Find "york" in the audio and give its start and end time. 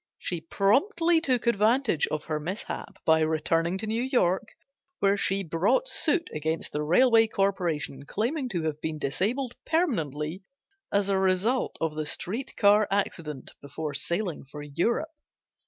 4.01-4.47